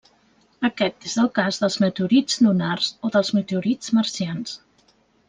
Aquest 0.67 1.03
és 1.09 1.17
el 1.23 1.27
cas 1.35 1.59
dels 1.63 1.77
meteorits 1.83 2.39
lunars 2.45 2.89
o 3.09 3.13
meteorits 3.41 3.93
marcians. 3.99 4.57